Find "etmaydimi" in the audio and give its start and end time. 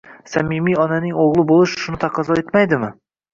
2.45-2.91